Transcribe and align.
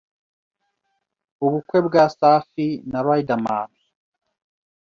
Ubukwe 1.45 1.77
bwa 1.87 2.03
Safi 2.17 2.67
na 2.91 2.99
Riderman 3.07 3.71